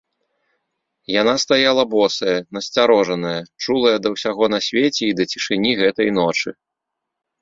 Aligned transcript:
Яна 1.21 1.33
стаяла 1.43 1.83
босая, 1.95 2.33
насцярожаная, 2.57 3.35
чулая 3.63 3.95
да 4.07 4.13
ўсяго 4.15 4.43
на 4.55 4.59
свеце 4.69 4.99
і 5.09 5.13
да 5.21 5.29
цішыні 5.35 5.71
гэтай 5.83 6.07
ночы. 6.21 6.49